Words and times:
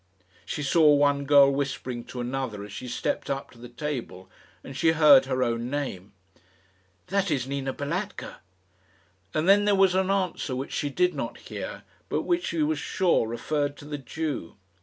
She 0.47 0.63
saw 0.63 0.95
one 0.95 1.25
girl 1.25 1.51
whispering 1.51 2.03
to 2.05 2.19
another 2.21 2.63
as 2.63 2.73
she 2.73 2.87
stepped 2.87 3.29
up 3.29 3.51
to 3.51 3.59
the 3.59 3.69
table, 3.69 4.31
and 4.63 4.75
she 4.75 4.93
heard 4.93 5.25
her 5.27 5.43
own 5.43 5.69
name. 5.69 6.13
"That 7.09 7.29
is 7.29 7.45
Nina 7.45 7.71
Balatka." 7.71 8.37
And 9.35 9.47
then 9.47 9.65
there 9.65 9.75
was 9.75 9.93
an 9.93 10.09
answer 10.09 10.55
which 10.55 10.71
she 10.73 10.89
did 10.89 11.13
not 11.13 11.37
hear, 11.37 11.83
but 12.09 12.23
which 12.23 12.47
she 12.47 12.63
was 12.63 12.79
sure 12.79 13.27
referred 13.27 13.77
to 13.77 13.85
the 13.85 13.99
Jew. 13.99 14.55